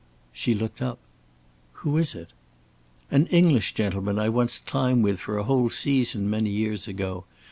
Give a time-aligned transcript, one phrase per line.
[0.31, 0.97] She looked up.
[1.73, 2.33] "Who is it?"
[3.11, 7.25] "An English gentleman I once climbed with for a whole season many years ago.